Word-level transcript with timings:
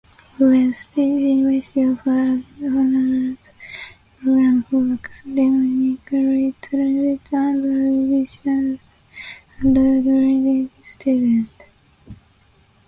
Bowie 0.39 0.73
State 0.73 1.21
University 1.29 1.85
offers 1.85 2.43
an 2.59 3.37
honors 3.37 3.51
program 4.19 4.63
for 4.63 4.91
academically 4.95 5.99
talented 6.59 7.19
and 7.31 7.65
ambitious 7.67 8.79
undergraduate 9.59 10.71
students. 10.83 11.53